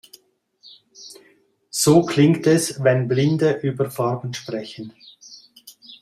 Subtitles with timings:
[1.69, 4.93] So klingt es, wenn Blinde über Farben sprechen.